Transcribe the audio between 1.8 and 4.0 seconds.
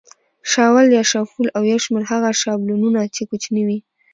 شمېر هغه شابلونونه چې کوچني وي.